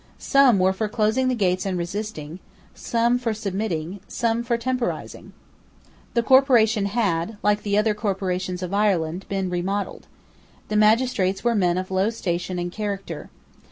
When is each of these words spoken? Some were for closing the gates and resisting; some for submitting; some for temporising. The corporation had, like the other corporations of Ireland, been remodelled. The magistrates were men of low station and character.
Some 0.17 0.57
were 0.57 0.73
for 0.73 0.89
closing 0.89 1.27
the 1.27 1.35
gates 1.35 1.63
and 1.63 1.77
resisting; 1.77 2.39
some 2.73 3.19
for 3.19 3.35
submitting; 3.35 3.99
some 4.07 4.41
for 4.41 4.57
temporising. 4.57 5.31
The 6.15 6.23
corporation 6.23 6.87
had, 6.87 7.37
like 7.43 7.61
the 7.61 7.77
other 7.77 7.93
corporations 7.93 8.63
of 8.63 8.73
Ireland, 8.73 9.27
been 9.29 9.51
remodelled. 9.51 10.07
The 10.69 10.75
magistrates 10.75 11.43
were 11.43 11.53
men 11.53 11.77
of 11.77 11.91
low 11.91 12.09
station 12.09 12.57
and 12.57 12.71
character. 12.71 13.29